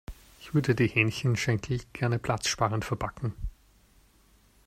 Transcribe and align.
Ich 0.39 0.55
würde 0.55 0.73
die 0.73 0.87
Hähnchenschenkel 0.87 1.81
gerne 1.93 2.17
platzsparend 2.17 2.83
verpacken. 2.83 3.35